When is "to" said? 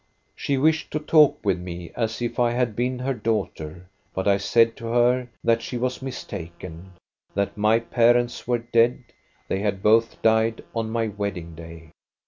0.93-0.99, 4.77-4.87